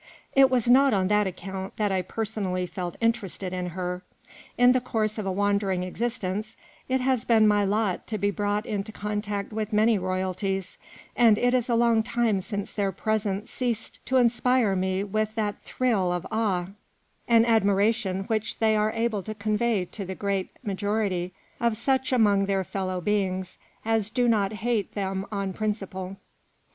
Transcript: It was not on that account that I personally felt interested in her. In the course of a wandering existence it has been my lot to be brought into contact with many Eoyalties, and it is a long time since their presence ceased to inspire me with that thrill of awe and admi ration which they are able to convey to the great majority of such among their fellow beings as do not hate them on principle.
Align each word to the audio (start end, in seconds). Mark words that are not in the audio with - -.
It 0.35 0.49
was 0.49 0.67
not 0.67 0.95
on 0.95 1.09
that 1.09 1.27
account 1.27 1.77
that 1.77 1.91
I 1.91 2.01
personally 2.01 2.65
felt 2.65 2.97
interested 3.01 3.53
in 3.53 3.67
her. 3.67 4.01
In 4.57 4.71
the 4.71 4.81
course 4.81 5.19
of 5.19 5.27
a 5.27 5.31
wandering 5.31 5.83
existence 5.83 6.57
it 6.89 6.99
has 7.01 7.23
been 7.23 7.47
my 7.47 7.63
lot 7.63 8.07
to 8.07 8.17
be 8.17 8.31
brought 8.31 8.65
into 8.65 8.91
contact 8.91 9.53
with 9.53 9.71
many 9.71 9.99
Eoyalties, 9.99 10.77
and 11.15 11.37
it 11.37 11.53
is 11.53 11.69
a 11.69 11.75
long 11.75 12.01
time 12.01 12.41
since 12.41 12.71
their 12.73 12.91
presence 12.91 13.51
ceased 13.51 14.03
to 14.07 14.17
inspire 14.17 14.75
me 14.75 15.03
with 15.03 15.35
that 15.35 15.61
thrill 15.61 16.11
of 16.11 16.25
awe 16.31 16.65
and 17.27 17.45
admi 17.45 17.75
ration 17.75 18.23
which 18.23 18.57
they 18.57 18.75
are 18.75 18.91
able 18.93 19.21
to 19.21 19.35
convey 19.35 19.85
to 19.85 20.03
the 20.03 20.15
great 20.15 20.49
majority 20.63 21.31
of 21.59 21.77
such 21.77 22.11
among 22.11 22.47
their 22.47 22.63
fellow 22.63 23.01
beings 23.01 23.59
as 23.85 24.09
do 24.09 24.27
not 24.27 24.51
hate 24.51 24.95
them 24.95 25.27
on 25.31 25.53
principle. 25.53 26.17